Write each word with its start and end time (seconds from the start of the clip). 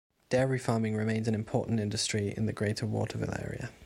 Dairy 0.29 0.57
farming 0.57 0.95
remains 0.95 1.27
an 1.27 1.35
important 1.35 1.79
industry 1.79 2.33
in 2.35 2.47
the 2.47 2.53
greater 2.53 2.87
Waterville 2.87 3.35
area. 3.37 3.69